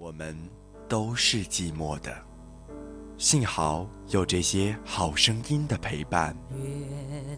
[0.00, 0.34] 我们
[0.88, 2.10] 都是寂寞的，
[3.18, 6.34] 幸好有这些好声音的陪伴。
[6.56, 6.64] 月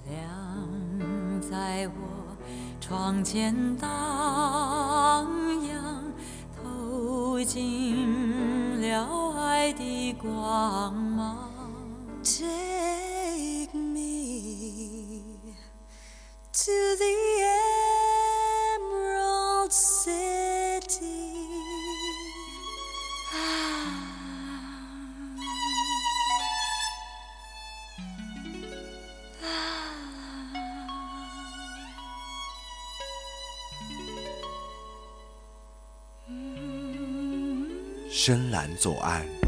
[0.09, 2.37] 亮在我
[2.81, 3.91] 窗前荡
[5.67, 6.05] 漾，
[6.57, 11.51] 透进了爱的光芒。
[12.23, 15.33] Take me
[16.53, 17.07] to the
[17.43, 17.62] Emerald
[38.25, 39.42] 深蓝左岸。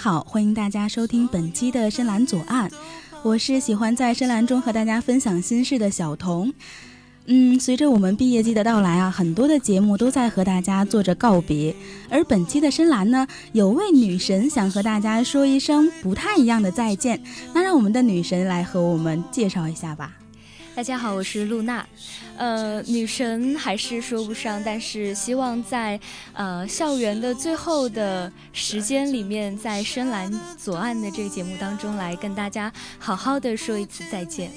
[0.00, 2.70] 好，欢迎大家收听本期的深蓝左岸，
[3.22, 6.50] 我是喜欢在深蓝中和大家分享心事的小童。
[7.26, 11.76] 嗯，随着我们毕业季的到来啊，很多的节目都在和大家做着告别。
[12.08, 17.22] 而本期的深蓝呢，有位女神想和大家说一声不太一样的再见。
[17.52, 20.16] 那让我们的女神来和我们介绍一下吧。
[20.74, 21.84] 大家好，我是露娜，
[22.36, 25.98] 呃，女神还是说不上，但是希望在
[26.32, 34.50] 呃校园的最后的时间里面，在深蓝左岸的这个节目当中来跟大家好好的说一次再见。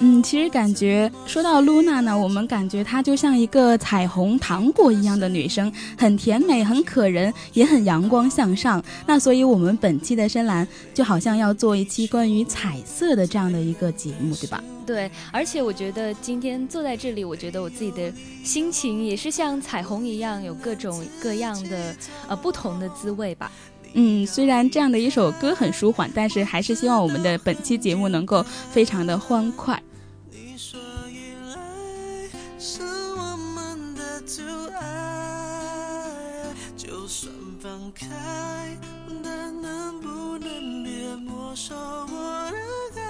[0.00, 8.82] 嗯，其实感觉说到露娜呢，我们感觉她就像一个彩虹糖果一样的女生，很甜美，很可人，也很阳光向上。
[9.06, 14.62] 那所以，我们本期的深蓝就好像要做一期关于彩色的这样的一个节目，对吧？
[14.84, 18.12] 对，而且我觉得今天坐在这里，我觉得我自己的
[18.42, 21.96] 心情也是像彩虹一样，有各种各样的
[22.28, 23.50] 呃不同的滋味吧。
[23.94, 29.80] 嗯，虽然这样的一首歌很舒缓，但是还是希望我们的本期节目能够非常的欢快。
[30.30, 31.56] 你说依赖
[32.58, 34.42] 是我们的阻
[34.74, 38.06] 碍，就算放开，
[39.22, 42.50] 但能不能别没收我
[42.92, 43.04] 的爱？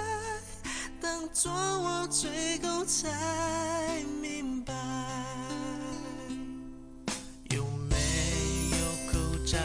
[1.01, 2.29] 当作我最
[2.61, 3.09] 后才
[4.21, 4.71] 明白，
[7.49, 7.95] 有没
[8.71, 8.77] 有
[9.11, 9.57] 口罩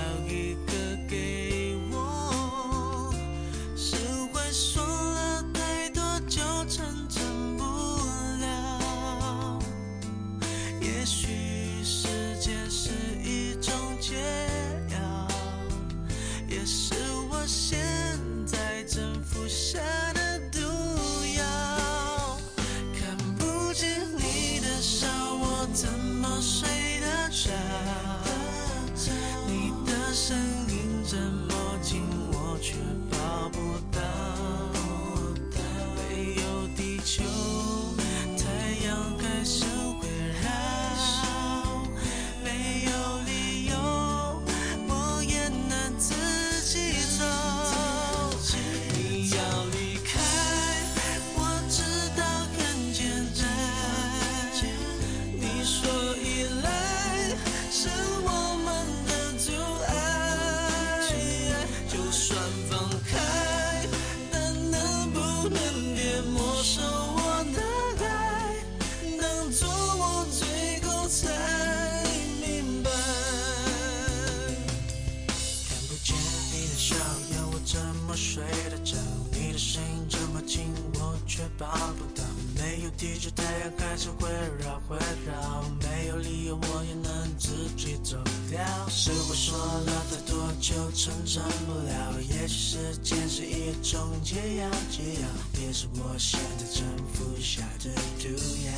[91.02, 92.20] 成长不了。
[92.20, 95.26] 也许时间是一种解药，解药
[95.62, 98.28] 也是我现在正服下的毒
[98.66, 98.70] 药。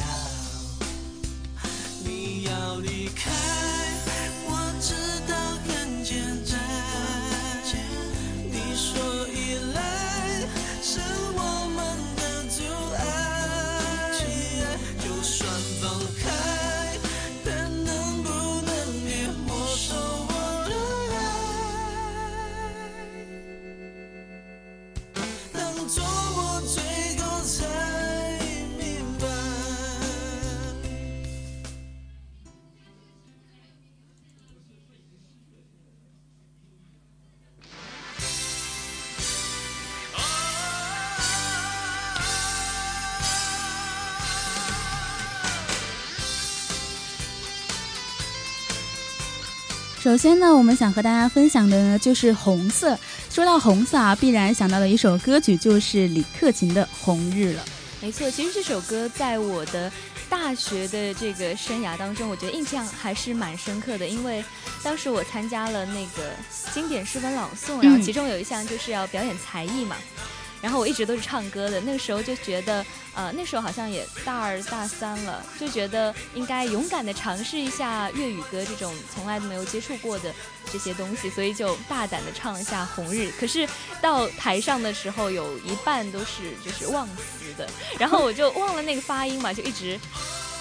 [2.04, 3.28] 你要离开，
[50.12, 52.99] 首先呢，我们想和大家分享的呢就是红色。
[53.31, 57.64] 说到红色啊，必然想到的一首歌曲就是李克勤的《红日》了。
[57.99, 59.91] 没错，其实这首歌在我的
[60.29, 64.44] 大学的这个生涯当中，我觉得印象还是蛮深刻的，因为
[64.82, 66.31] 当时我参加了那个
[66.75, 69.97] 经典诗文朗诵，然后其中有一项就是要表演才艺嘛。
[70.62, 80.32] 然后我一直都是唱歌的，那个时候就觉得，呃，那时候好像也大二大三了，就觉得应该勇敢的尝试一下粤语歌这种从来都没有接触过的
[80.73, 83.32] 这些东西，所以就大胆的唱一下《红日》。
[83.41, 83.69] 可是
[84.00, 87.69] 到台上的时候，有一半都是就是忘词的，
[87.99, 89.99] 然后我就忘了那个发音嘛，就一直。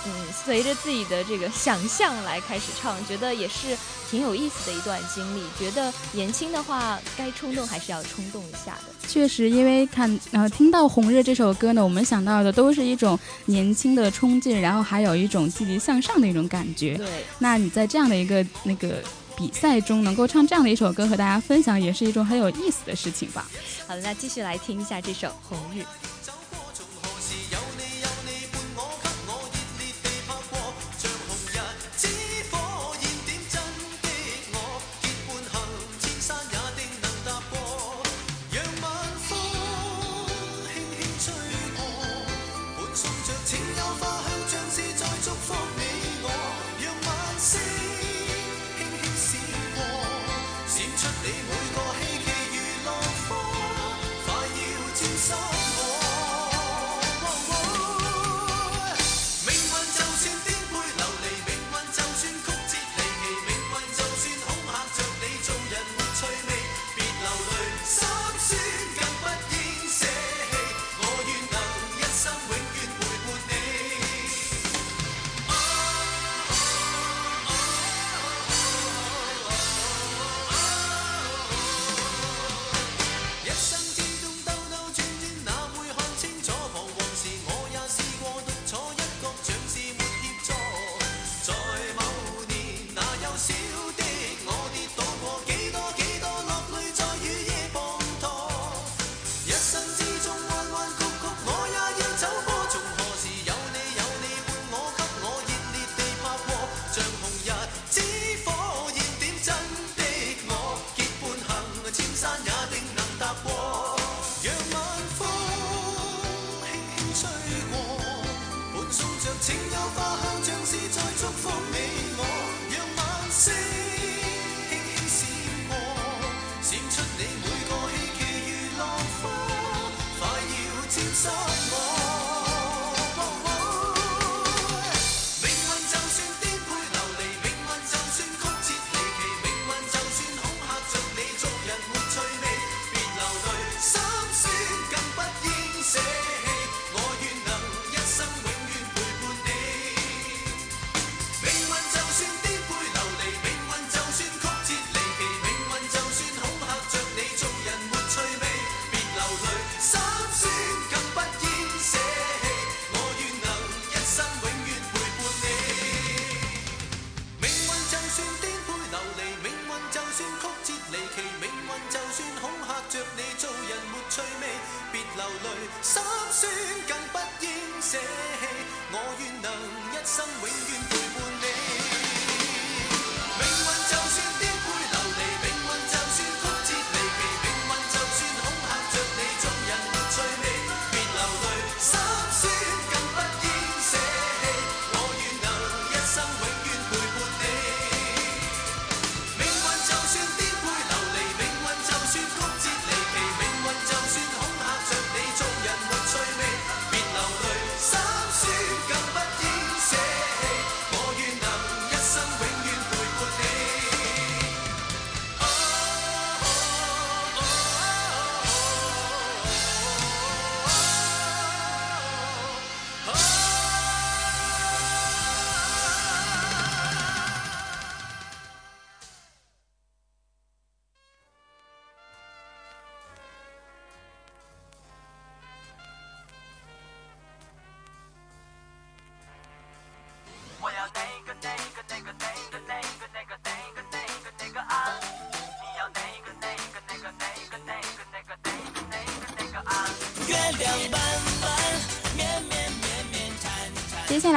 [0.04, 3.77] 嗯，随着自己的这个想象来开始唱，觉得也是
[4.09, 5.44] 挺有意思的一段经历。
[5.59, 8.90] 觉得年轻的话，该冲动还是要冲动一下的。
[9.07, 16.95] 确实，因为看呃听到《红日》这首歌呢，我们想到的都是一种年轻的冲劲，然后还有一种积极向上的一种感觉。
[16.95, 17.07] 对，
[17.39, 19.01] 那你在这样的一个那个
[19.36, 23.50] 比赛中能够唱这样的一首歌和大家分享，也是一种很有意思的事情吧。
[23.86, 25.81] 好的，那继续来听一下这首《红日》。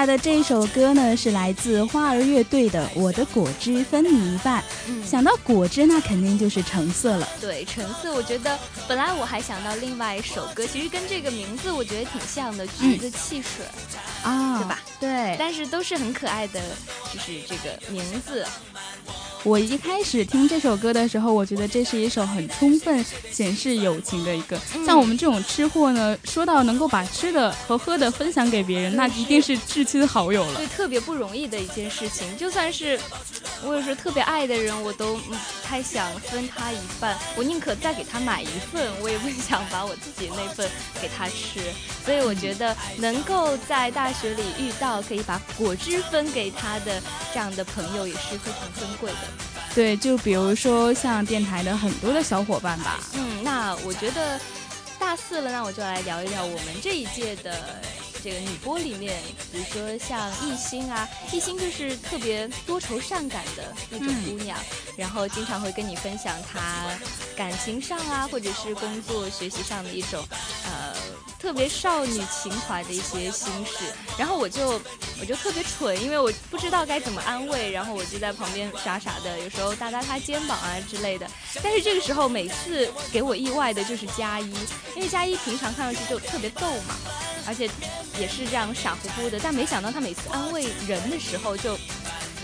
[0.05, 4.61] 来的这一首歌呢，是来自花儿乐队的《我的果汁分你一半》。
[4.87, 7.27] 嗯，想到果汁，那肯定就是橙色了。
[7.41, 13.65] 对，橙色，我觉得本来我还想到另外一首歌，其实跟这个名字我觉得挺像的，《橘子汽水》
[14.29, 14.79] 啊，对吧？
[15.01, 16.61] 对，但是都是很可爱的，
[17.11, 18.47] 就是这个名字。
[19.45, 24.59] 我一开始听这首歌的时候，我觉得这是一首很充分显示友情的一个。
[24.87, 30.55] 像我们这种吃货呢，说到能够把吃的和喝的分享给别人，那一定是至亲好友了。
[30.57, 32.27] 对，特别不容易的一件事情。
[32.39, 32.99] 就算是
[33.63, 40.69] 我有时候特别爱的人，我都不太想分他一半，我宁可再给他买一份，我也不想把我自己那份
[41.01, 41.61] 给他吃。
[42.05, 47.01] 所以我觉得能够在大学里遇到可以把果汁分给他的
[47.33, 49.19] 这样的朋友，也是非常珍贵的。
[49.75, 53.01] 对，就比如说像电台的很多的小伙伴吧。
[53.15, 54.39] 嗯，那我觉得
[54.99, 57.81] 大四了，那我就来聊一聊我们这一届的
[58.25, 59.21] 这个女播里面，
[59.52, 64.59] 比如说像艺兴啊，艺兴就是特别多愁善感的那种姑娘，
[64.97, 66.87] 然后经常会跟你分享她
[67.37, 70.25] 感情上啊，或者是工作学习上的一种
[70.64, 70.84] 呃。
[71.45, 73.85] 特别少女情怀的一些心事，
[74.17, 74.81] 然后我就
[75.21, 81.29] 我就特别蠢，因为我不知道该怎么安慰，然后我就在旁边傻傻的，有时候搭搭他肩膀啊之类的。
[81.63, 84.51] 但是这个时候，每次给我意外的就是佳一，
[84.97, 86.97] 因为佳一平常看上去就特别逗嘛，
[87.47, 87.69] 而且
[88.19, 91.79] 也是这样傻乎乎的，但没想到他每次安慰人的时候就。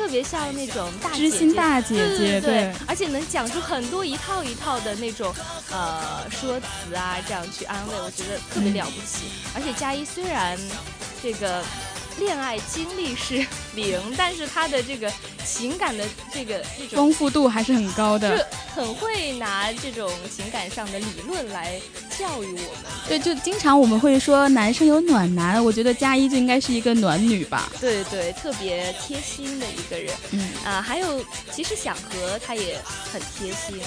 [0.00, 5.30] 特别像那种大知心大姐姐，对，而且能讲出很多一套一套的那种
[5.70, 9.26] 呃说辞啊，这样去安慰，我觉得特别了不起。
[9.54, 10.58] 而且佳一虽然
[11.22, 11.62] 这个。
[12.20, 15.10] 恋爱经历是 零，但是他的这个
[15.44, 21.80] 情感的这个这种丰富度还是很高的，很会拿这种情感上的理论来
[22.18, 22.84] 教育我们。
[23.08, 27.72] 对，就经常我们会说男生有暖男，我觉得佳一就应该是一个暖女吧。
[27.80, 30.14] 对对，特别贴心的一个人。
[30.32, 32.78] 嗯啊，还有其实小何他也
[33.10, 33.80] 很贴心，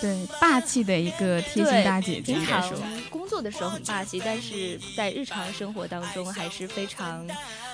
[0.00, 2.34] 对，霸气的一个贴心大姐姐。
[2.34, 2.70] 经常
[3.08, 7.26] 工作的时候很霸气，但是在日常生活当中还是非常。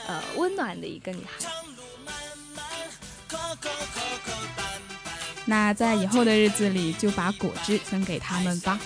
[0.07, 1.31] 呃，温暖的一个女孩。
[5.47, 8.79] 那在以后的日子里，就把果汁分给他们吧。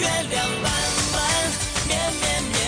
[0.00, 0.72] 月亮弯
[1.12, 1.22] 弯，
[1.86, 2.61] 绵绵绵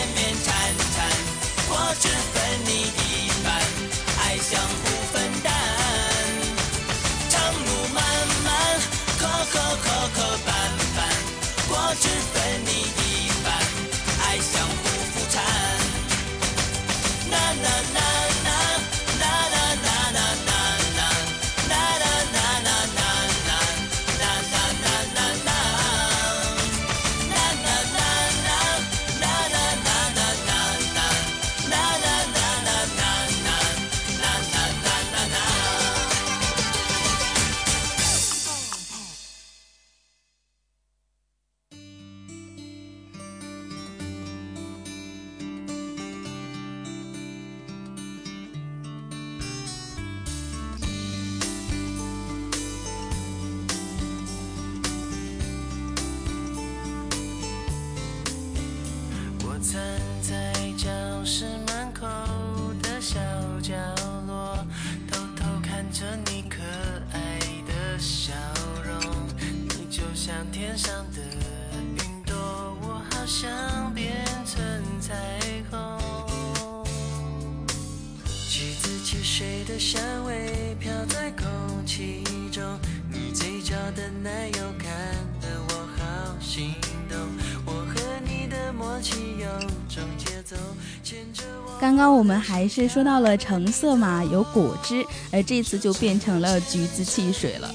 [92.64, 97.70] 也是说到了橙色嘛，有果汁，而这次就变成了橘子汽水了。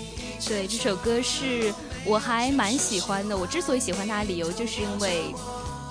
[0.48, 1.72] 对，这首歌是
[2.04, 3.38] 我还蛮喜欢的。
[3.38, 5.26] 我之所以喜欢它的理由，就是因为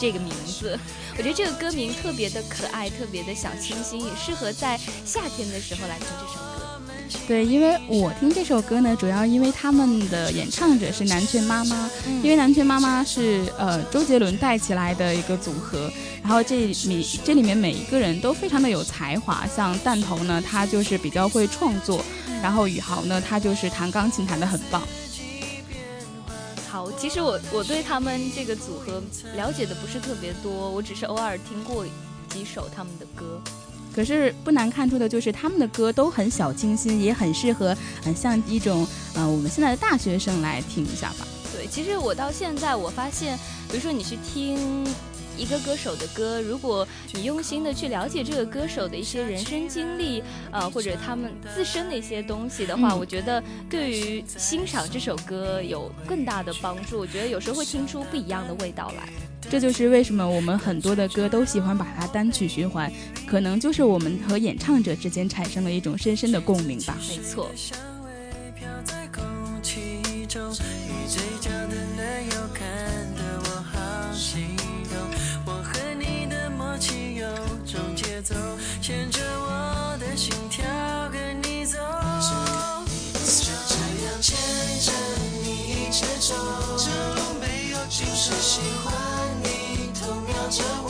[0.01, 0.77] 这个名字。
[1.17, 6.48] 我觉得这个歌名特别的可爱，特别的小清新，也适合在夏天的时候来听这首。
[7.27, 11.91] 对，因为我听这首歌呢，主要因为他们的演唱者是南拳妈妈，
[12.23, 15.91] 因为南拳妈妈是呃周杰伦带起来的一个组合，
[16.23, 22.05] 然后这里这里面每一个人都非常的有才华，像弹头呢，他就是比较会创作，
[22.43, 24.83] 然后宇豪呢，他就是弹钢琴弹得很棒。
[26.71, 29.03] 好，其实我我对他们这个组合
[29.35, 31.85] 了解的不是特别多，我只是偶尔听过
[32.29, 33.41] 几首他们的歌。
[33.99, 41.27] 可是不难看出的就是他们的歌都很小清新，也很适合，很像一种呃我们现在的大学生来听一下吧。
[41.53, 43.37] 对，其实我到现在我发现，
[43.69, 44.87] 比如说你去听
[45.37, 57.01] 一个歌手的歌，如果你用心的去了解这个歌手的一些人生经历，呃，或者他们自身的一些东西的话，我觉得对于欣赏这首歌有更大的帮助。
[57.01, 59.09] 我觉得有时候会听出不一样的味道来。
[59.41, 62.93] 这就是为什么我们很多的歌都喜欢把它单曲循环，
[63.27, 66.97] 可能就是我们和演唱者之间产生了一种深深的共鸣吧。
[67.09, 67.51] 没错。
[78.81, 79.11] 牵
[90.59, 90.88] your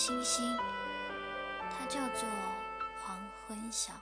[0.00, 0.56] 星星，
[1.68, 2.26] 它叫做
[3.04, 3.92] 黄昏晓。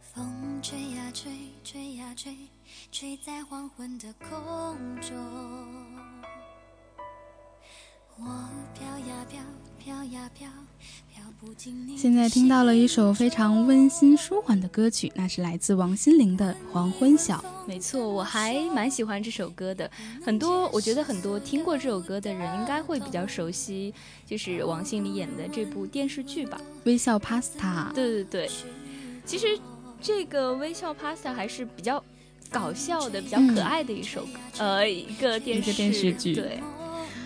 [0.00, 2.34] 风吹呀吹，吹呀吹，
[2.90, 5.97] 吹在黄昏的空中。
[8.20, 8.24] 我
[8.74, 9.40] 飘呀飘，
[9.78, 10.48] 飘呀飘。
[11.96, 17.36] 现在听到了一首非常温馨舒缓的歌曲，那是来自王心凌的《黄昏晓》。
[17.64, 19.88] 没错，我还蛮喜欢这首歌的。
[20.24, 23.94] 很多，我觉得很多听过这首歌的人应该会比较熟悉，
[24.26, 27.90] 就是王心凌演的这部电视剧吧，《微笑 Pasta》。
[27.92, 28.50] 对对对，
[29.24, 29.46] 其实
[30.00, 32.02] 这个《微笑 Pasta》还是比较
[32.50, 36.34] 搞笑的、比较可爱的一首歌，呃，一个电视电视剧。
[36.34, 36.60] 对。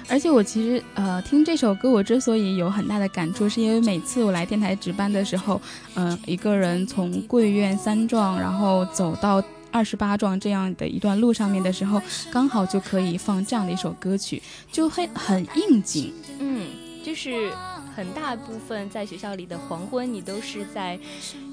[0.08, 5.60] 而且我其实呃听这首歌，我之所以有很大的感触，是因为每次我来电台值班的时候，
[5.94, 16.12] 嗯，一个人从贵院三幢，然后走到二十八幢这样的一段路上面的时候，刚好就可以放这样的一首歌曲，就会很应景。
[16.38, 16.66] 嗯，
[17.02, 17.50] 就是
[17.96, 20.98] 很大部分在学校里的黄昏，你都是在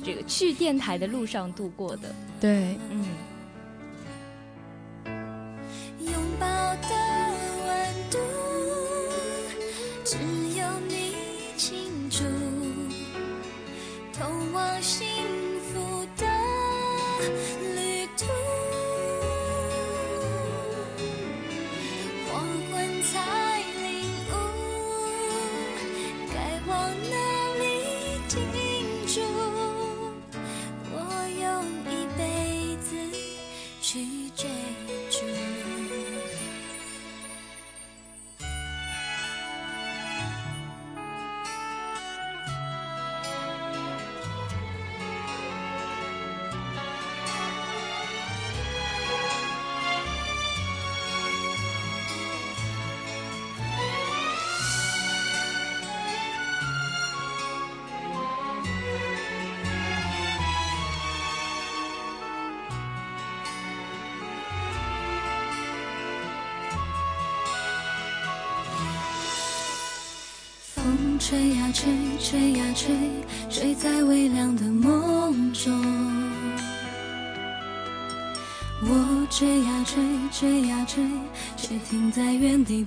[0.03, 2.13] 这个去电台的路上度过的。
[2.41, 3.05] 对，嗯。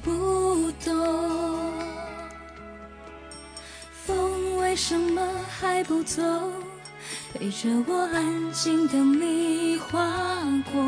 [0.03, 1.73] 不懂。
[4.05, 6.23] 风为什么还不走？
[7.33, 9.99] 陪着我安静等你划
[10.73, 10.83] 过。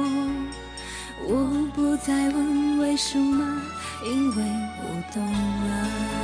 [1.27, 3.63] 我不再问为什么，
[4.05, 4.43] 因为
[4.83, 6.24] 我懂了。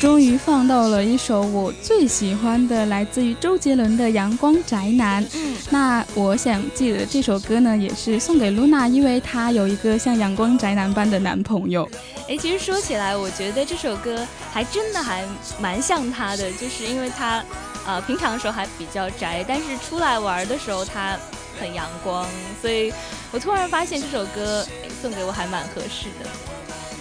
[0.00, 5.24] 终于放到了一首我最喜欢的，来自于周杰伦的《阳光宅男》。
[5.34, 11.88] 嗯，那我想记得这首歌呢，也是送给露娜，因为她有一个像阳光宅男般的男朋友。
[12.28, 15.24] 哎，其实说起来，我觉得这首歌还真的还
[15.60, 17.42] 蛮像他的，就是因为他，
[17.86, 21.16] 呃，平常的时候还比较宅，但是出来玩的时候他
[21.60, 22.26] 很阳光，
[22.60, 22.92] 所以
[23.30, 26.53] 我突然发现这首歌哎送给我还蛮合适的。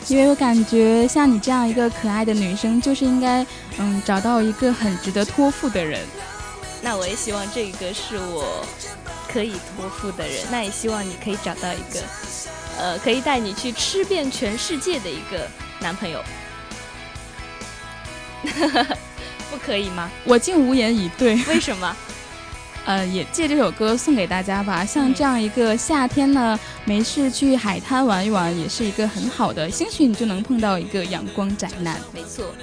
[0.08, 3.46] 因为我感觉像你这样一个可爱的女生，就是应该
[3.78, 6.00] 嗯找到一个很值得托付的人。
[6.82, 8.66] 那我也希望这个是我
[9.32, 12.00] 可以托付的人，那也希望你可以找到一个，
[12.78, 15.48] 呃，可以带你去吃遍全世界的一个
[15.80, 16.22] 男朋友。
[19.50, 20.12] 不可以吗？
[20.26, 21.36] 我竟无言以对。
[21.48, 21.96] 为什么？
[22.86, 24.84] 呃，也借这首歌送给大家吧。
[24.84, 29.70] 像这样一个夏天呢，没事去海滩玩一玩，也是一个很好的。
[29.72, 31.98] 兴许你就能碰到一个阳光宅男。
[32.14, 32.54] 没错。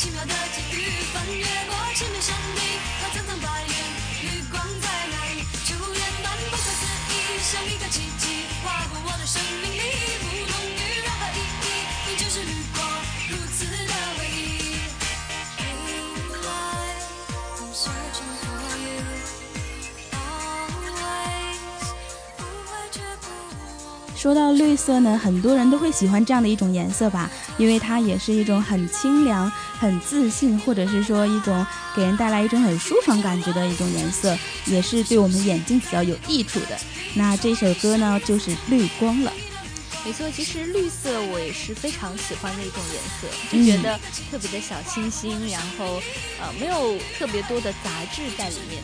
[0.00, 2.64] 奇妙的际遇，翻越过千面山顶，
[3.02, 3.74] 和层层白云，
[4.24, 5.44] 绿光在哪里？
[5.68, 5.76] 突
[6.24, 9.76] 般不可思议，像一个奇迹，划过我的生命里，
[10.24, 11.68] 不同于任何意义，
[12.08, 12.80] 你就是绿光，
[13.28, 14.40] 如此的唯一。
[24.16, 27.30] 说到绿色呢，很多人都会喜欢这样的一种颜色吧。
[27.58, 34.36] 因为它也是一种很清凉、很自信，或者是说一种给人带来一种很舒爽感觉的一种颜色，
[34.66, 36.78] 也是对我们眼睛比较有益处的。
[37.14, 39.32] 那这首歌呢，就是绿光了。
[40.02, 46.00] 没错，其实绿色我也是非常喜欢的一种颜色，就觉得特别的小清新，然后
[46.40, 48.82] 呃没有特别多的杂质在里面。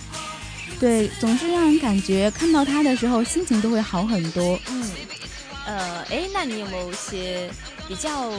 [0.79, 4.61] 对，总是让人感觉看到它的时候心情都会好很多。
[4.68, 4.90] 嗯，
[5.66, 7.50] 呃，哎，那你有没有一些
[7.88, 8.33] 比较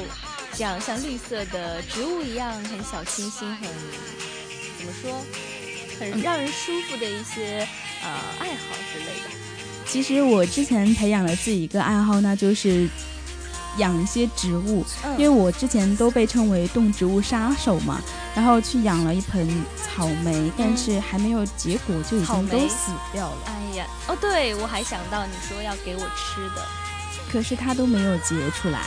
[0.54, 3.68] 这样像绿色的植物一样很小清新、很
[4.80, 5.26] 怎么说，
[6.00, 7.68] 很让人舒服的一些
[8.02, 8.10] 呃
[8.40, 9.30] 爱好之类的？
[9.86, 12.88] 其实我之前培养了自己一个爱好，那就是
[13.78, 14.86] 养一些植物。
[15.18, 18.02] 因为我之前都被称为动植物杀手嘛，
[18.36, 23.38] 然后去养了一盆草莓，但是还没有结果就已经都死掉了。
[23.46, 26.66] 哎呀，哦，对，我还想到你说要给我吃的，
[27.32, 28.82] 可是它都没有结出来。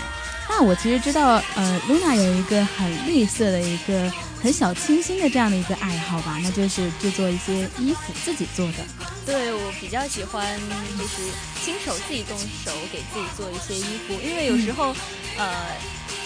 [0.48, 4.12] 那我其实知道，呃，Luna 有一个很绿色的一个。
[4.42, 8.78] 很小清新的这样的一个爱好吧，那就是制作一些衣服，自己做的。
[9.26, 10.58] 对我比较喜欢，
[10.98, 11.16] 就是
[11.62, 14.96] 亲手自己动手给自己做一些衣服，因为有时候，
[15.36, 15.76] 呃，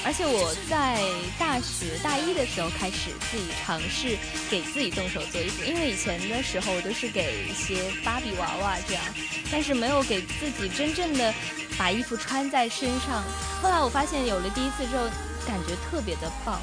[0.04, 1.02] 而且我在
[1.40, 4.16] 大学大一的时候开始自己尝试
[4.48, 9.02] 给自己动手做衣服，因为以前的时候都是给一些芭比娃娃这样，
[9.50, 11.34] 但是没有给自己真正的
[11.78, 13.22] 把衣服穿在身上。
[13.62, 15.04] 后来我发现有了第一次之后，
[15.46, 16.60] 感觉特别的棒。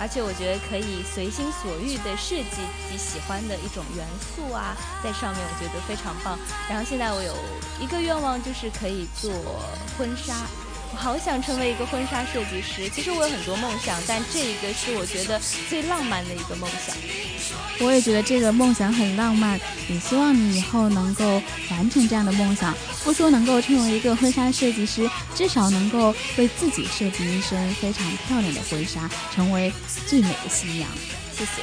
[0.00, 6.36] 而且我觉得可以随心所欲的设计自己喜欢的一种元素啊，在上面我觉得非常棒。
[6.68, 7.36] 然后现在我有
[7.78, 9.30] 一个愿望，就是可以做
[9.96, 10.34] 婚纱。
[10.92, 12.88] 我好想成为一个婚纱设计师。
[12.90, 16.94] 其实我有很多梦想，但这一个是我觉得最浪漫的一个梦想。
[17.80, 22.76] 我也觉得这个梦想很浪漫，也希望你以后能够完成这样的梦想。
[23.04, 29.72] 不说能够成为一个婚纱设计师，至少能够为自己设计一身非常漂亮的婚纱，成为
[30.06, 30.88] 最美的新娘。
[31.34, 31.62] 谢谢。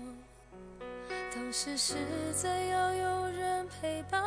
[1.51, 1.95] 是
[2.31, 4.23] 怎样有人陪伴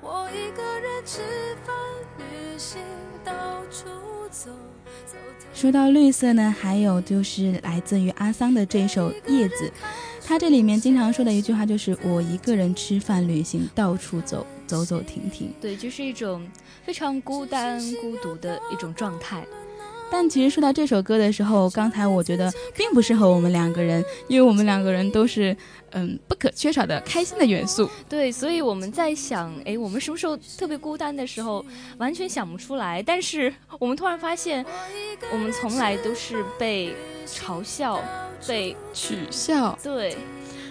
[0.00, 1.20] 我一个人吃
[1.64, 1.72] 饭
[2.18, 2.82] 旅行
[3.24, 3.86] 到处
[4.28, 4.50] 走
[5.06, 5.16] 走
[5.54, 9.72] 说到绿色呢还有就是来自于阿桑的这首叶子
[10.26, 16.44] 他这里面经常说的一句话就是我一个人吃饭旅行到处走走走停停对就是一种
[16.84, 19.46] 非常孤单孤独的一种状态
[20.12, 25.56] 但其实说到这首歌的时候，刚才我觉得并不适合我们两个人，因为我们两个人都是
[25.92, 27.88] 嗯不可缺少的开心的元素。
[28.10, 31.64] 对，所以我们在想，哎，我们什么时候特别孤单的时候，
[31.96, 33.02] 完全想不出来。
[33.02, 34.62] 但是我们突然发现，
[35.32, 36.94] 我们从来都是被
[37.26, 37.98] 嘲笑、
[38.46, 39.78] 被取笑。
[39.82, 40.14] 对，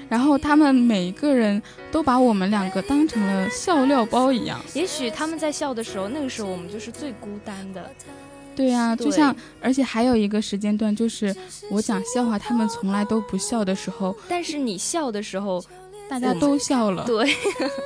[0.08, 1.60] 然后他们每一个人
[1.91, 4.62] 都把我们两个当成了笑料包一样。
[4.75, 7.89] 也许他们在笑的时候，那个时候我们就是最孤单的。
[8.56, 11.36] 对呀，就像，而且还有一个时间段，就是
[11.70, 14.16] 我讲笑话，他们从来都不笑的时候。
[14.28, 15.64] 但是你笑的时候，
[16.10, 17.06] 大家都笑了。
[17.06, 17.34] 对，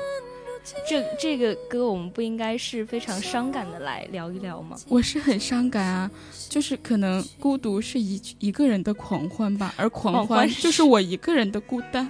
[0.89, 4.75] 这这个歌我们不应该是非常伤感的来聊一聊吗？
[4.88, 6.10] 我是很伤感啊，
[6.49, 12.10] 就是可能孤独是一一个人的狂欢吧，而狂欢就是我一个人的孤单。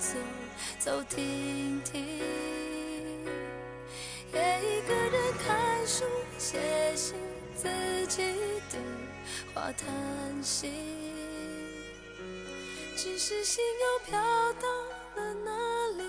[0.00, 0.16] 走
[0.78, 2.18] 走停停，
[4.32, 6.04] 也一个人看书、
[6.38, 6.58] 写
[6.96, 7.14] 信，
[7.54, 7.68] 自
[8.06, 8.22] 己
[8.72, 8.78] 的
[9.54, 10.72] 话叹息。
[12.96, 14.18] 只是心又飘
[14.54, 14.68] 到
[15.16, 15.50] 了哪
[15.98, 16.04] 里，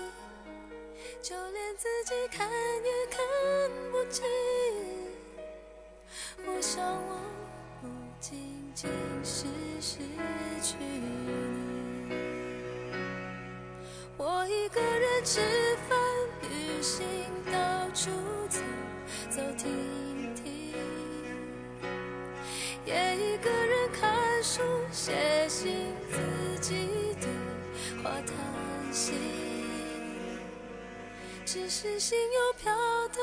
[1.20, 3.20] 就连自己看也看
[3.92, 4.24] 不清。
[15.24, 15.40] 吃
[15.88, 15.96] 饭、
[16.42, 17.06] 旅行、
[17.52, 18.10] 到处
[18.48, 18.58] 走
[19.30, 20.74] 走停停，
[22.84, 27.28] 也一个人看书、写信，自己对
[28.02, 29.12] 话叹息。
[31.46, 32.72] 只是心又飘
[33.08, 33.22] 到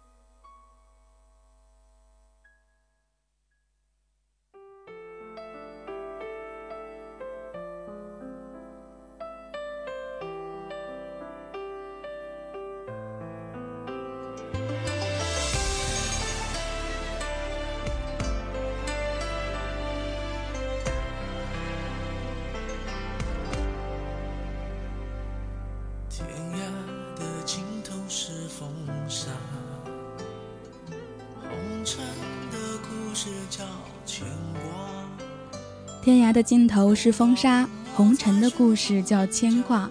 [36.31, 39.89] 的尽头是风沙，红尘的故事叫牵挂。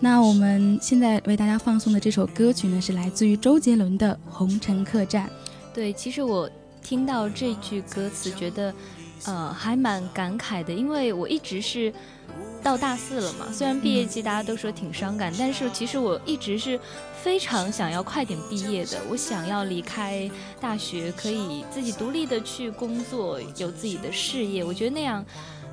[0.00, 5.26] 那我们现在为大家放送的这首歌曲呢，是来自于周杰伦的《红尘客栈》。
[5.72, 6.50] 对，其实我
[6.82, 8.74] 听到这句歌词，觉得
[9.24, 11.92] 呃还蛮感慨的，因为我一直是
[12.62, 16.78] 到大四了嘛，虽然毕业季大家都说挺伤感，但是其实我一直是
[17.22, 18.98] 非常想要快点毕业的。
[19.08, 20.28] 我想要离开
[20.60, 24.64] 大学，可以自己独立的去工作，有自己的事业。
[24.64, 25.24] 我觉得那样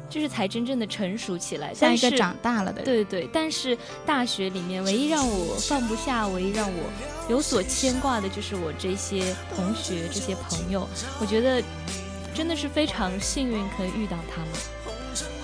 [0.09, 2.85] 就是才真正的成熟起来，像一个长大了的人。
[2.85, 6.83] 对对，但是大学里面唯一让我放不下，唯一让我
[7.29, 10.87] 有所牵挂的，就是我这些同学、这些朋友。
[11.19, 11.61] 我觉得
[12.33, 14.49] 真的是非常幸运，可以遇到他们。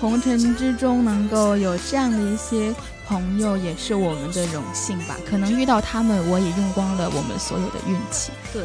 [0.00, 2.74] 红尘之中能够有这样的一些
[3.06, 5.16] 朋友，也是我们的荣幸吧。
[5.28, 8.30] 可能遇到他们，我也用光了我们所有的运气。
[8.52, 8.62] 对，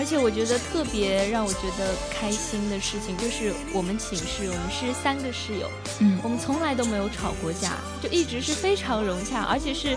[0.00, 9.94] 而且我觉得特别让我觉得开心的事情，就是我们寝室我们是三个室友，嗯我们从来都没有吵过架，就一直是非常融洽，而且是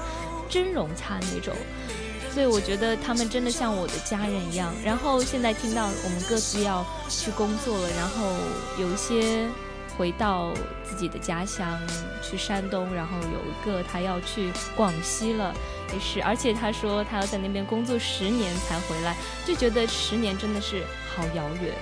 [0.49, 1.55] 真融洽那种。
[2.33, 4.75] 所以我觉得他们真的像我的家人一样。
[4.83, 8.35] 然后现在听到我们各自要去工作了，然后
[8.77, 9.47] 有一些
[9.97, 11.79] 回到自己的家乡，
[12.21, 15.53] 去山东，然后有一个他要去广西了，
[15.93, 19.15] 也是，而且他说他要在那边工作十年才回来，
[19.45, 20.83] 就觉得十年真的是
[21.15, 21.73] 好遥远。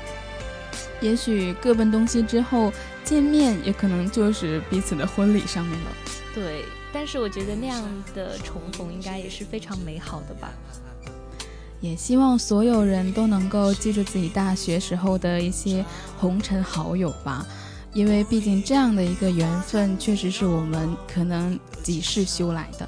[1.00, 2.72] 也许各奔东西之后
[3.04, 5.92] 见面，也可能就是彼此的婚礼上面了。
[6.36, 7.84] 对，但是我觉得那样
[8.14, 10.52] 的重逢应该也是非常美好的吧。
[11.80, 15.84] 也希望所有人都能够记住自己大学时候的一些
[16.20, 17.44] 红尘好友吧，
[17.94, 22.88] 因为毕竟这样的一个缘分，确实是我们可能几世修来的。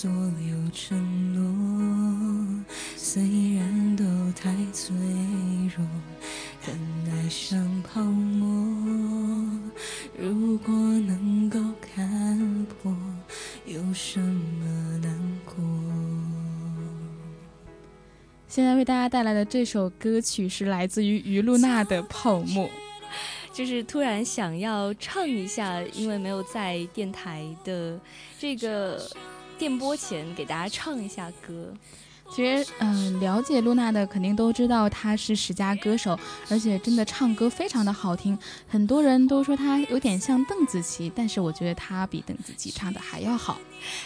[0.00, 0.96] 所有承
[1.34, 2.64] 诺，
[2.96, 3.22] 虽
[3.56, 4.96] 然都太脆
[5.76, 5.86] 弱，
[6.66, 6.74] 但
[7.12, 8.48] 爱像泡沫，
[10.18, 12.96] 如果能够看破，
[13.66, 15.54] 有什么难过？
[18.48, 22.66] 现在为大家带来的这首歌曲是来自于于露娜的《泡沫》，
[23.52, 28.00] 就是突然想要唱一下，因为没有在电台的
[28.38, 28.98] 这个
[29.60, 31.70] 电波前给大家唱一下歌。
[32.34, 38.38] 其实，嗯，了解露娜的肯定都知道她是十佳歌手，而且真的唱歌非常的好听。
[38.66, 43.58] 很多人都说她有点像邓紫棋，但是我觉得她比邓紫棋唱的还要好。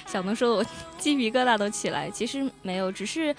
[0.08, 0.66] 小能说我
[0.98, 3.32] 鸡皮疙瘩都起来，其实没有，只是。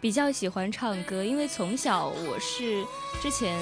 [0.00, 2.84] 比较喜欢唱歌，因为从小我是
[3.22, 3.58] 之前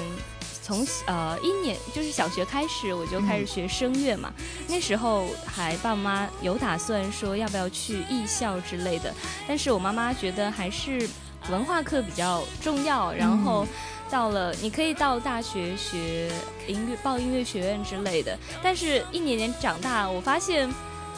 [0.63, 4.33] 从呃一年就是小学开始我就开始学声乐嘛，
[4.67, 9.13] 那时候还爸妈有打算说要不要去艺校之类的，
[9.47, 11.07] 但是我妈妈觉得还是
[11.49, 13.67] 文化课比较重要，然后
[14.09, 16.31] 到了你可以到大学学
[16.65, 20.69] 音乐报音乐学院之类的，但是一年年长大，我发现。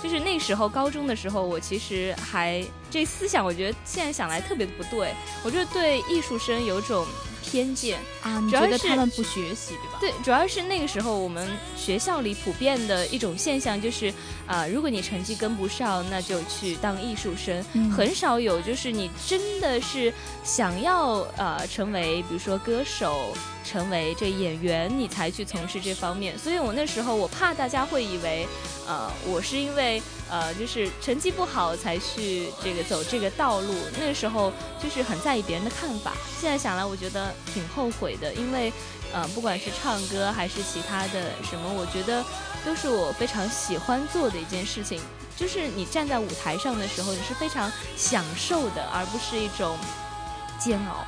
[0.04, 5.16] 就是那时候高中的时候，我其实还这思想，我觉得现在想来特别的不对。
[5.44, 7.08] 我就对艺术生有种
[7.46, 9.98] 偏见啊，你觉得他们不学习对吧？
[10.00, 14.14] 对，主要是那个时候我们学校里普遍的一种现象就是，
[14.48, 17.64] 啊，如果你成绩跟不上，那就去当艺术生，
[17.96, 23.34] 很少有就是你真的是想要呃成为比如说歌手。
[23.66, 26.38] 成为这演员，你才去从事这方面。
[26.38, 28.48] 所以我那时候我怕大家会以为，
[28.88, 33.74] 呃，我是因为呃就是成绩不好才去这个走这个道路。
[34.00, 36.14] 那时候就是很在意别人的看法。
[36.40, 38.72] 现在想来，我觉得挺后悔的，因为
[39.12, 42.24] 呃不管是唱歌还是其他的什么，我觉得
[42.64, 45.02] 都是我非常喜欢做的一件事情。
[45.36, 49.78] 就是你站在舞台上的时候，你是非常享受的，而不是一种
[50.58, 51.04] 煎熬。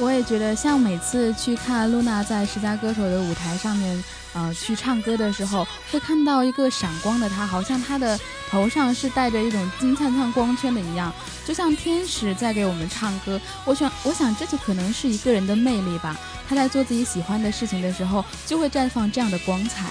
[0.00, 8.16] 我也觉得，像每次去看露娜在十佳歌手的舞台上面，呃，去唱歌的时候，会看到一个闪光的她，好像她的
[8.48, 11.12] 头上是带着一种金灿灿光圈的一样，
[11.44, 13.40] 就像天使在给我们唱歌。
[13.64, 16.16] 我想，我想这就可能是一个人的魅力吧。
[16.48, 19.90] 她在做自己喜欢的事情的时候，就会绽放这样的光彩。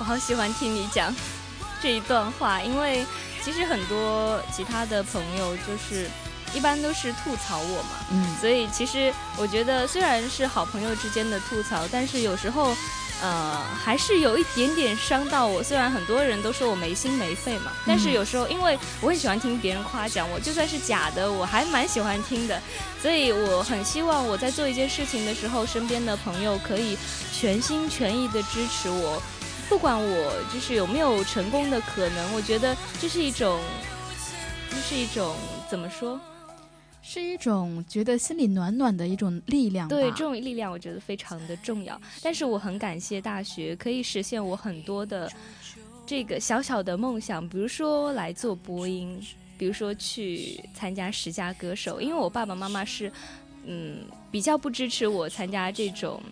[0.00, 1.14] 我好喜欢听你讲
[1.80, 3.06] 这一段话，因为
[3.44, 6.10] 其实很多其他的朋友就是。
[6.54, 12.74] 一般都是吐槽我嘛，嗯，所以其实我觉得虽然是好朋友之间的吐槽，但是有时候，
[13.22, 15.62] 呃，还是有一点点伤到我。
[15.62, 22.60] 虽然很多人都说我没心没肺嘛，但是有时候因为我很喜欢听别人夸奖我，就算是假的，我还蛮喜欢听的。
[23.00, 26.98] 所以我很希望我在做一件事情的时候，身边的朋友可以
[27.32, 29.22] 全心全意的支持我，
[29.68, 32.34] 不管我就是有没有成功的可能。
[32.34, 33.60] 我觉得这是一种，
[34.70, 35.36] 这是一种
[35.70, 36.20] 怎么说？
[37.12, 39.88] 是一种觉得心里暖暖的一种力量。
[39.88, 42.00] 对，这种力量我觉得非常的重要。
[42.22, 45.28] 但是我很感谢大学，可以实现我很多的
[46.06, 49.20] 这个小小的梦想，比如说来做播音，
[49.58, 52.00] 比如说去参加十佳歌手。
[52.00, 53.10] 因为我爸爸妈妈是，
[53.64, 56.22] 嗯，比较不支持我参加这种，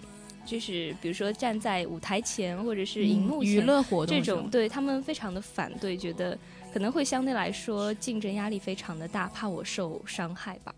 [0.47, 6.39] 就是比如说站在舞台前或者是荧幕娱乐活动这种，对他们非常的反对，觉得。
[6.73, 10.75] 可能会相对来说竞争压力非常的大，怕我受伤害吧。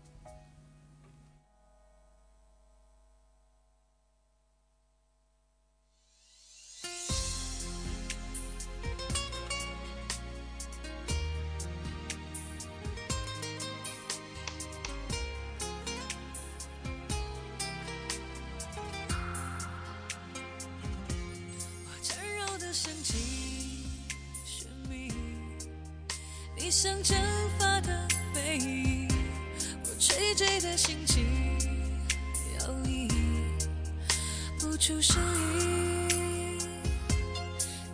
[26.71, 27.17] 像蒸
[27.59, 29.05] 发的背影，
[29.83, 31.25] 我垂坠的心情
[32.57, 33.11] 摇曳
[34.57, 35.21] 不出声
[35.59, 36.57] 音。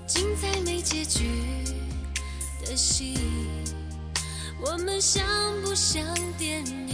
[0.06, 1.28] 精彩没结局
[2.64, 3.18] 的戏，
[4.62, 5.26] 我们像
[5.64, 6.06] 不像
[6.38, 6.87] 电影？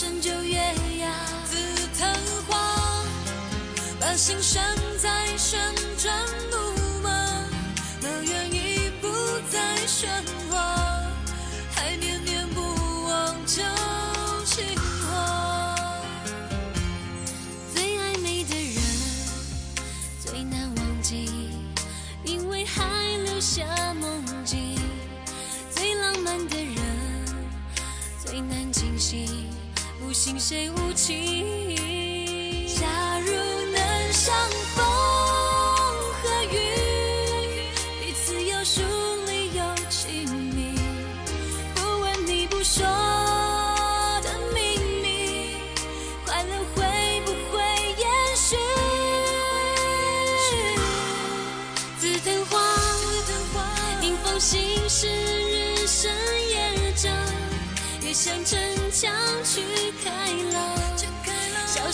[0.00, 0.56] 深就越
[1.00, 1.12] 哑，
[1.44, 1.56] 紫
[1.98, 2.08] 藤
[2.46, 3.02] 花，
[3.98, 4.62] 把心拴
[4.96, 5.58] 在旋
[6.00, 6.14] 转
[6.52, 7.10] 木马，
[8.02, 9.08] 乐园已不
[9.50, 10.06] 再喧
[30.18, 31.47] 不信谁无情。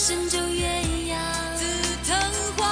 [0.05, 0.67] 笑声就越
[1.07, 1.17] 哑。
[1.57, 1.65] 紫
[2.05, 2.15] 藤
[2.55, 2.63] 花，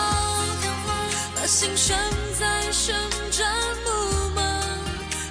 [1.35, 1.97] 把心拴
[2.39, 2.93] 在旋
[3.31, 3.51] 转
[3.83, 4.41] 木马，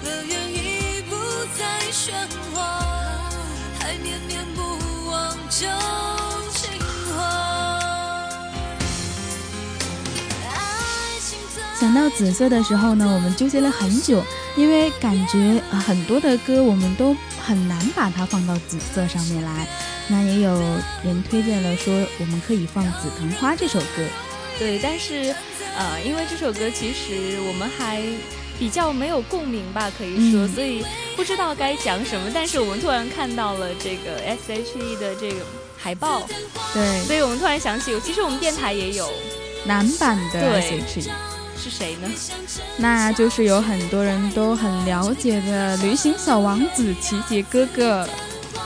[0.02, 1.14] 乐园已不
[1.56, 2.10] 再喧
[2.52, 2.82] 哗，
[3.78, 4.62] 还念念不
[5.12, 5.68] 忘旧
[6.52, 6.72] 情
[7.14, 7.20] 话。
[11.78, 14.24] 想到紫色的时候呢，我们纠结了很久，
[14.56, 19.68] 因为感觉很多的歌我们都很难把它放到紫色上面来。
[20.12, 20.60] 那也有
[21.02, 24.04] 人推荐了说，我们可以放《紫藤花》这首歌。
[24.58, 25.34] 对，但是
[25.74, 28.02] 呃，因为这首歌其实我们还
[28.58, 30.84] 比较没有共鸣吧，可以说，嗯所以
[31.16, 32.30] 不知道该讲什么。
[32.34, 35.36] 但是我们突然看到了这个 S.H.E 的这个
[35.78, 36.28] 海报，
[36.74, 39.10] 对，所以我们突然想起，其实我们电台也有，
[39.64, 41.10] 男版的 S.H.E，
[41.56, 42.08] 是谁呢？
[42.76, 48.06] 那就是有很多人都很了解的旅行小王子齐杰哥哥。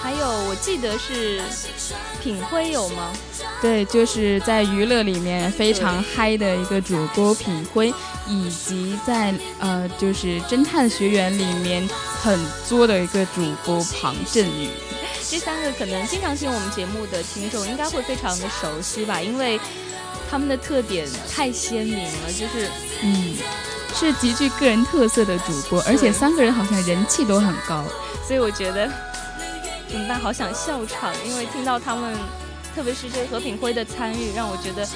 [0.06, 1.42] 还有我记得是
[2.22, 3.12] 品辉有吗？
[3.60, 7.92] 对，就是在娱乐里面非常嗨的一个主播品辉，
[8.28, 11.84] 以及在呃就是侦探学员里面
[12.22, 14.68] 很作的一个主播庞振宇。
[15.28, 19.58] 这三个可能经常听我们节目的听众应该会非常的熟悉吧，因为
[20.30, 22.70] 他们的特点太鲜明了，就是
[23.02, 23.34] 嗯，
[23.92, 27.84] 是极具个人特色的主播，而且三个人好像人气都很高。
[28.24, 28.90] 所以我觉得
[29.88, 30.18] 怎么办？
[30.18, 32.14] 好想笑场，因为听到他们，
[32.74, 34.86] 特别是这个何品辉的参与，让我觉得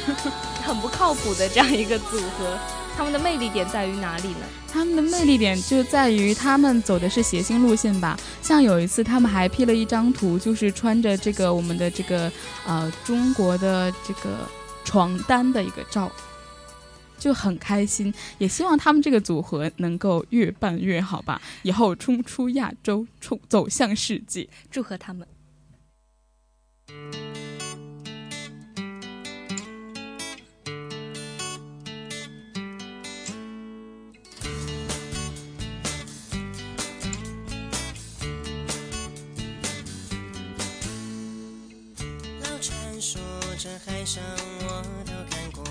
[0.63, 2.59] 很不靠谱的这样一个组合。
[2.97, 4.47] 他们的魅力点在于哪里呢？
[4.71, 8.19] 他们的魅力点就在于他们走的是谐星路线吧。
[8.43, 12.31] 像有一次他们还 P 了一张图，就是穿着这个我们的这个
[12.67, 14.31] 呃中国的这个
[14.85, 16.11] 床单的一个照，
[17.21, 18.13] 就很开心。
[18.39, 24.49] 也希望他们这个组合能够越办越好吧，以后冲出亚洲，冲走向世界。
[24.73, 25.29] 祝贺他们！
[42.43, 43.21] 老传说
[43.57, 44.23] 这海上
[44.63, 45.65] 我都看过，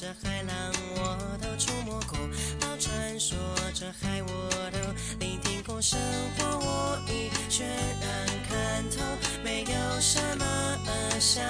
[0.00, 0.54] 这海浪
[0.94, 2.16] 我都触摸过，
[2.60, 3.36] 老传说
[3.74, 4.78] 这海我都
[5.18, 5.98] 聆听过，生
[6.36, 9.02] 活我已全然看透，
[9.42, 10.78] 没有什么
[11.18, 11.42] 想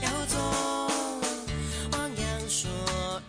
[0.00, 0.38] 要做。
[1.90, 2.70] 汪洋说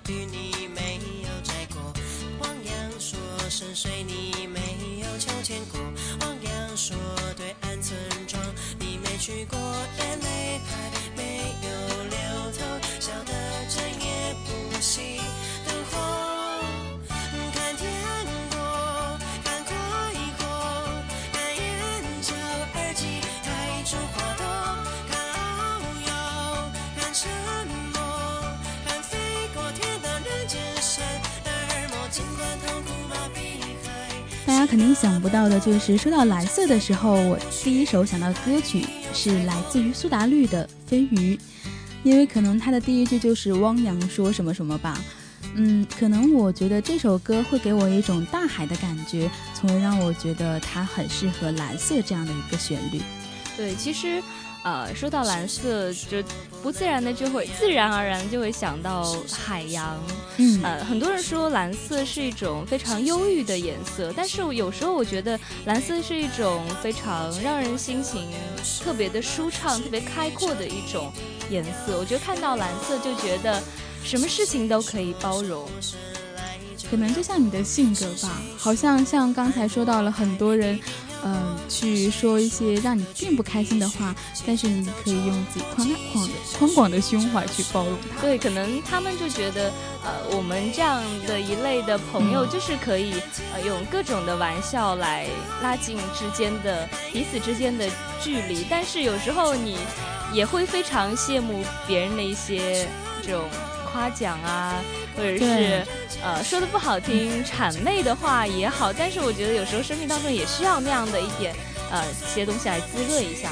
[0.08, 1.92] 与你没有摘过，
[2.40, 3.18] 汪洋说
[3.50, 5.82] 深水你没有秋千过，
[6.22, 6.96] 汪洋说
[7.36, 7.98] 对岸村
[8.28, 8.40] 庄
[8.78, 9.58] 你没去过，
[9.98, 11.19] 眼泪还
[34.70, 41.36] 肯定想不到的就是，说到蓝色的时候，我第一首想到的歌曲是来自于苏打绿的《飞鱼》，
[42.04, 44.96] 因为可能他的第一句就是汪洋说什么什么吧。
[45.56, 53.02] 嗯，可能我觉得这首歌会给我一种大海的感觉，从而让我觉得它很适合蓝色这样的一个旋律。
[53.60, 54.24] 对，其实，
[54.64, 56.24] 呃，说到蓝色，就
[56.64, 60.00] 不自然的就会自然而然就会想到海洋。
[60.38, 68.32] 嗯呃，很多人说蓝色是一种非常忧郁的颜色，但是有时候我觉得蓝色是一种非常让人心情
[68.82, 71.12] 特别的舒畅、特别开阔的一种
[71.50, 72.00] 颜色。
[72.00, 73.62] 我觉得看到蓝色就觉得
[74.06, 75.68] 什么事情都可以包容。
[76.90, 80.80] 可能就像你的性格吧，好像像刚才说到了很多人，
[81.24, 84.16] 嗯，去说一些让你并不开心的话，
[84.46, 88.22] 但是你可以用自己宽广的、宽广的胸怀去包容他。
[88.22, 89.72] 对，可能他们就觉得，
[90.04, 93.14] 呃，我们这样的一类的朋友，就是可以，
[93.54, 95.28] 呃，用各种的玩笑来
[95.62, 97.90] 拉近之间的彼此之间的
[98.22, 98.66] 距离。
[98.70, 99.78] 但是有时候你
[100.32, 102.88] 也会非常羡慕别人的一些
[103.22, 103.44] 这种
[103.92, 104.76] 夸奖啊，
[105.16, 105.86] 或者是。
[106.22, 111.56] 呃，说的不好听，谄媚的话也好，但是我觉得有时候生命当中也需要那样的一点，
[111.90, 113.50] 呃，些东西来滋润一下。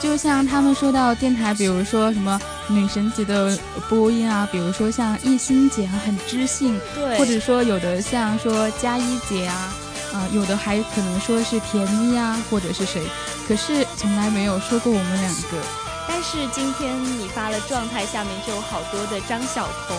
[0.00, 9.74] 就像他们说到电台，比如说什么女神级的播音啊，比如说像艺兴姐啊，很知性，对，或者说有的像说佳一姐啊，
[10.14, 13.02] 啊，有的还可能说是甜蜜啊，或者是谁，
[13.46, 15.83] 可是从来没有说过我们两个。
[16.06, 19.96] 但是今天你发了状态，下面就有好多的张晓彤。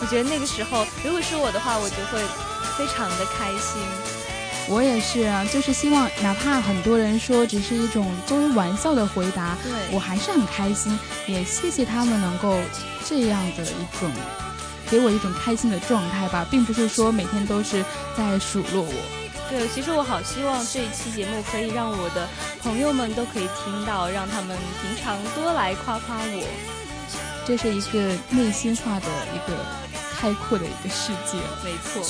[0.00, 2.20] 我觉得那个时候，如果是我的话，我就会
[2.76, 3.80] 非常的开心。
[4.68, 10.98] 我也是啊，就是希望哪怕很多人说只是一种作为玩笑的回答，对我还是很开心。
[11.26, 12.58] 也谢谢他们能够
[13.04, 14.10] 这样的一种
[14.90, 17.84] 给我一种开心的状态吧，并不是说每天都是
[18.16, 19.25] 在数落我。
[19.48, 22.28] 对，其实我好希望这一期节目可以让我的
[22.62, 26.46] 朋友们都可以听到，让他们平常多来夸夸我。
[27.46, 29.56] 这是一个内心化的一个。
[30.18, 32.02] 开阔的一个世界，没错。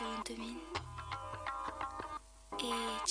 [0.00, 0.64] тэсүнд минь
[2.72, 3.10] ээж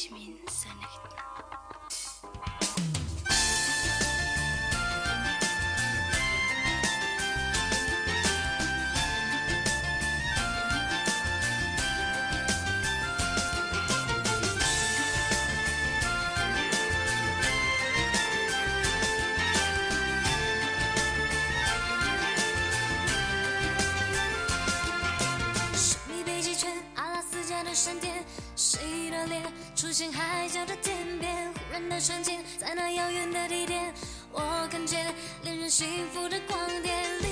[29.80, 33.90] 出现海角的天边忽然的瞬间在那遥远的地点
[34.30, 35.06] 我看见
[35.42, 37.30] 恋人幸福的光点灵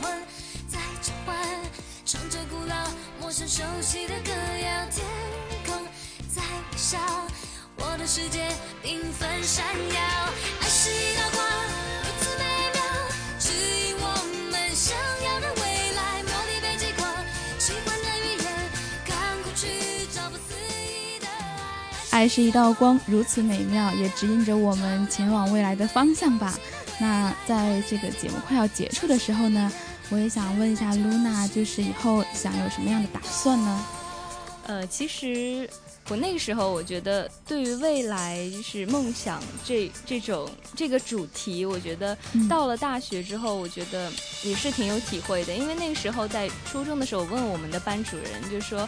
[0.00, 0.22] 魂
[0.68, 1.36] 在召唤
[2.04, 2.76] 唱着古老
[3.20, 5.04] 陌生熟悉的歌谣天
[5.66, 5.84] 空
[6.32, 6.96] 在微笑
[7.74, 8.46] 我的世界
[8.84, 10.00] 缤纷闪耀。
[10.60, 11.69] 爱是一道光
[22.20, 26.54] 爱是一道光，如此美妙，也指引着我们前往未来的方向吧。
[27.00, 29.72] 那在这个节目快要结束的时候呢，
[30.10, 33.86] 我也想问一下露娜，就是以后想有什么样的打算呢？
[34.66, 35.66] 呃，其实
[36.10, 40.46] 我那个时候，我觉得对于未来就是梦想这这种
[40.76, 42.14] 这个主题，我觉得
[42.50, 44.12] 到了大学之后，我觉得
[44.44, 45.54] 也是挺有体会的。
[45.54, 48.86] 因为那个时候在初中的时候，问我们的班主任，就说。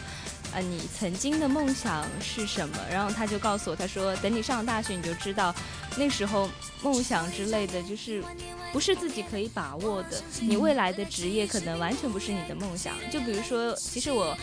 [0.53, 2.77] 啊，你曾经的梦想是什么？
[2.91, 5.53] 然后他就告诉我，他说等你上了大学，你就知道，
[5.97, 6.47] 那时候
[6.83, 8.23] 梦想之类的就是
[8.71, 10.21] 不是自己可以把握的。
[10.41, 12.95] 你未来的职业可能完全不是你的梦想。
[13.11, 14.37] 就比如说，其实我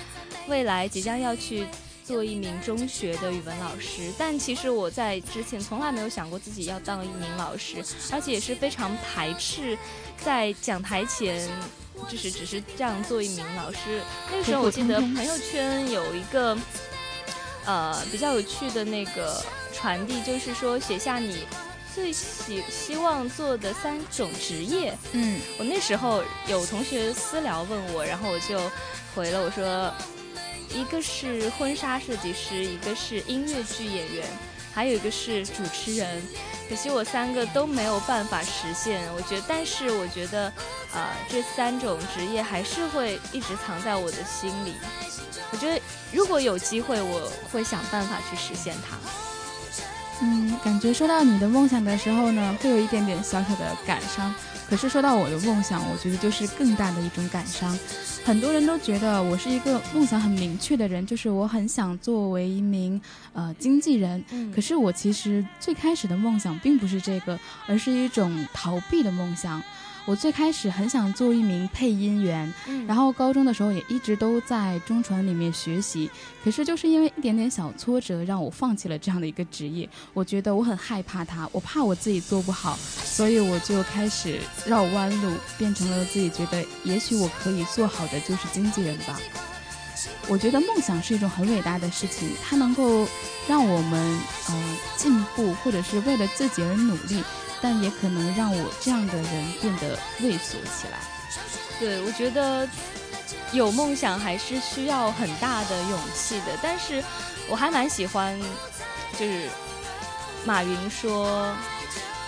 [0.49, 1.65] 未来即将要去
[2.05, 7.77] 做一名中学的语文老师，但其实我在之前从来没有想过自己要当一名老师，
[8.11, 9.79] 而且也是非常排斥
[10.25, 11.49] 在讲台前。
[12.09, 14.01] 就是只是这样做一名老师。
[14.31, 16.57] 那个时候我记得朋友圈有一个，
[17.67, 21.47] 呃，比较有趣的那个传递，就是说写下你
[21.95, 24.97] 最希希望做的三种职业。
[25.13, 28.61] 嗯，我那时候有同学私聊问我，然后我就
[29.15, 29.93] 回了我说，
[30.73, 34.27] 一个是婚纱设计师，一个是音乐剧演员，
[34.73, 36.23] 还有一个是主持人。
[36.69, 39.01] 可惜我三个都没有办法实现。
[39.15, 40.53] 我觉得，但是我觉得，
[40.95, 44.75] 呃，这三种职业还是会一直藏在我的心里。
[45.51, 45.81] 我觉得，
[46.13, 48.97] 如果有机会，我会想办法去实现它。
[50.23, 54.33] 嗯，感觉说到你的梦想的时候呢，会有一点点小小的感伤。
[54.71, 57.77] 可是说到我的梦想，我觉得就是更大的一种感伤。
[58.25, 63.01] 很多人都觉得我是一个梦想很明确的人，就是我很想作为一名
[63.33, 64.25] 呃经纪人。
[64.31, 69.61] 嗯可是我其实最开始的梦想并不是这个，而是一种逃避的梦想。
[70.07, 76.11] 我最开始很想做一名配音员，嗯然后高中的时候也一直都在中传里面学习，
[76.43, 79.89] 可是就是因为一点点小挫折，让我放弃了这样的一个职业。
[80.13, 89.19] 我觉得我很害怕它，我怕我自己做不好，所以我就开始绕弯路，变成了自己觉得也许我可以做好的就是经纪人吧。
[90.29, 93.07] 我觉得梦想是一种很伟大的事情，它能够
[93.47, 97.23] 让我们呃进步，或者是为了自己而努力，
[97.61, 100.99] 但也可能让我这样的人变得畏缩起来。
[101.79, 102.69] 对，我觉得
[103.53, 106.47] 有梦想还是需要很大的勇气的。
[106.63, 107.03] 但是
[107.49, 108.39] 我还蛮喜欢，
[109.19, 109.49] 就是
[110.45, 111.55] 马云说，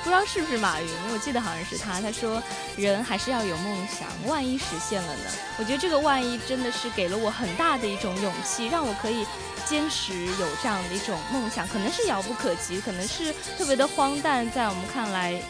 [0.03, 2.43] 不知道是不是马云，我记得好像是他，他说
[2.77, 5.31] 人还是要有梦想，万一实现了呢？
[5.59, 9.27] 我觉得这个万一真的是给了我很大的一种勇气，让我可以。
[9.67, 15.41] 坚持有这样的一种梦想，可能是遥不可及，可能是特别的荒诞，在我们看来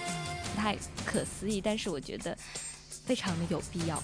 [0.55, 2.37] 不太可思议，但是我觉得
[3.05, 4.03] 非常的有必要。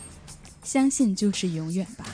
[0.65, 2.05] 相信就是永远吧。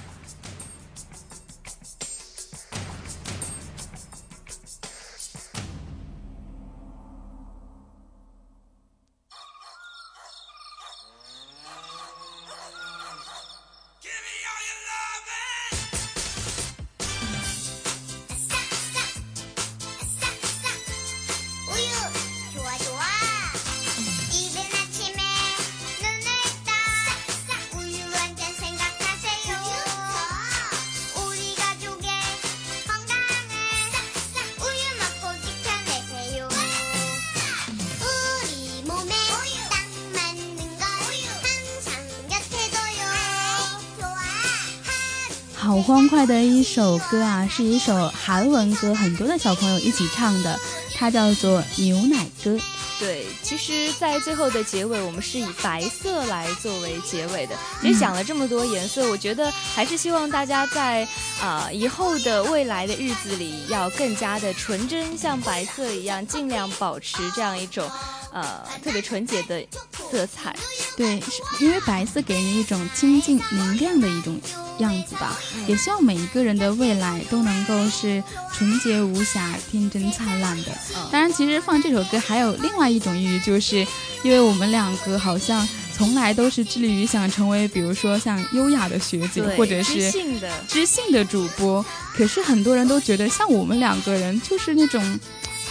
[45.85, 50.59] 欢快的一首歌啊，是一首韩文歌，很多的小朋友一起唱的，
[50.95, 52.53] 它叫做《牛奶歌》。
[52.99, 57.55] 对，其实，在最后的结尾，我们是以白色来作为结尾的。
[57.83, 61.03] 其实讲了这么多颜色，我觉得还是希望大家在
[61.39, 67.87] 啊、呃、以后的未来的日子里，要更加的纯真，像白色一样，尽量保持这样一种
[68.33, 69.63] 呃特别纯洁的
[70.11, 70.57] 色彩。
[70.97, 71.23] 对，
[71.61, 74.41] 因为白色给人一种清净明亮的一种
[74.79, 75.39] 样子吧。
[75.57, 78.23] 嗯也希望每一个人的未来都能够是
[78.53, 80.73] 纯洁无瑕、天真灿烂的。
[80.97, 83.87] 嗯当然，其实放这首歌还有另外一种意义，就是
[84.23, 85.67] 因为我们两个好像
[85.97, 90.51] 从来都是致力于想成为，比如说像优雅的学姐，或者是知是性的。
[90.69, 91.85] 知性的主播。
[92.15, 95.21] 可是很多人都觉得，像我们两个人就是那种，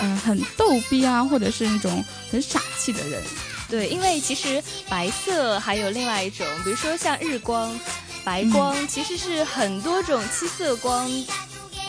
[0.01, 3.21] 嗯、很逗逼啊，或者是那种很傻气的人。
[3.69, 7.73] 对，因为其实白色还有另外一种，比如说像日光、
[8.23, 11.09] 白光，其实是很多种七色光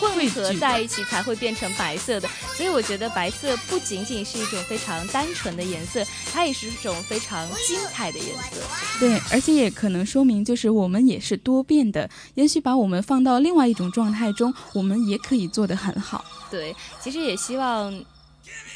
[0.01, 2.29] 混合在一起才会变成白色的。
[2.55, 8.57] 所以我觉得白色不仅仅是一种非常单纯的颜色，它也是一种非常精彩的颜色。
[8.99, 12.09] 对，而且也可能说明，就是我们也是多变的。
[12.35, 16.25] 也许把我们放到另外一种状态中，我们也可以做得很好。
[16.51, 17.93] 对，其实也希望，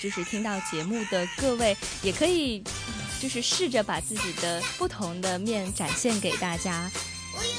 [0.01, 2.63] 就是听到节目的各位也可以，
[3.21, 6.91] 就是试着把自己的不同的面展现给大家。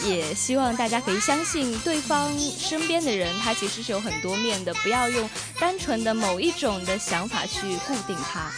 [0.05, 8.51] 也希望大家可以相信对方身边的人，他其实是有很多面的，不要用单纯的某一种的想法去固定他。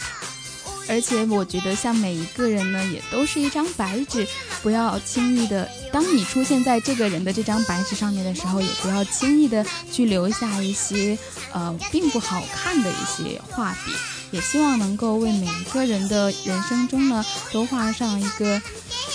[0.88, 4.26] 而且我觉得，像每一个人呢，也都是一张白纸，
[4.62, 5.68] 不要轻易的。
[5.92, 11.16] 当你出现在这个人的这张白纸上面的时候，也不要轻易的去留下一些
[11.52, 13.92] 呃并不好看的一些画笔。
[14.32, 18.60] 也希望能够为每一个人的人生中呢，都画上一个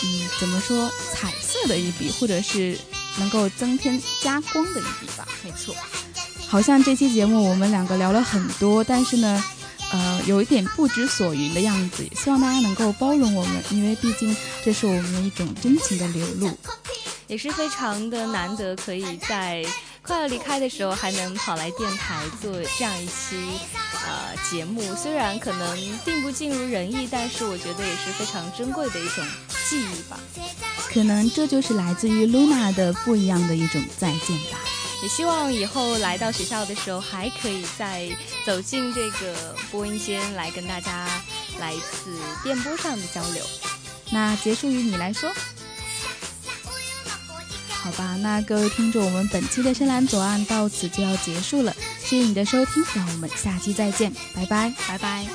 [0.03, 2.77] 嗯怎么说彩色的一笔，或者是
[3.17, 5.27] 能够增添加光的一笔吧。
[5.43, 5.75] 没错，
[6.47, 9.43] 好像这期节目我们两个聊了很多，但是呢。
[9.89, 16.51] 呃，有一点不知所云的样子，也希望大家能够包容我们，因为毕竟这是我们的一种真情的流露，
[17.27, 19.65] 也是非常的难得，可以在
[20.07, 23.59] 快要离开的时候还能跑来电台做这样一期
[24.05, 29.25] 呃节目，虽然可能并不尽如人意，但是我觉得也是非常珍贵的一种
[29.67, 30.17] 记忆吧。
[30.93, 34.57] 可能这就是来自于 Luna 的不一样的一种再见吧。
[35.03, 38.09] 也希望以后来到学校的时候，还可以再
[38.45, 41.05] 走进这个播音间来跟大家
[41.59, 43.45] 来一次电波上的交流。
[44.09, 45.29] 那结束于你来说。
[47.87, 51.73] 好吧，那各位听众，我们本期的深蓝左岸到此就要结束了，
[52.03, 55.25] 谢谢你的收听，让我们下期再见，拜拜，拜拜。